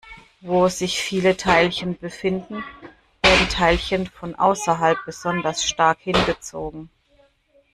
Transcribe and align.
Wo 0.39 0.67
sich 0.67 0.99
viele 0.99 1.37
Teilchen 1.37 1.95
befinden, 1.95 2.63
werden 3.21 3.49
Teilchen 3.49 4.07
von 4.07 4.33
außerhalb 4.33 4.97
besonders 5.05 5.63
stark 5.63 5.99
hingezogen. 5.99 6.89